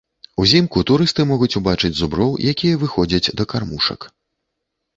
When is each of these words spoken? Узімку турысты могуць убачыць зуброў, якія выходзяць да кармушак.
Узімку 0.43 0.81
турысты 0.89 1.25
могуць 1.31 1.49
убачыць 1.59 1.93
зуброў, 1.99 2.31
якія 2.55 2.81
выходзяць 2.85 3.33
да 3.43 3.51
кармушак. 3.55 4.11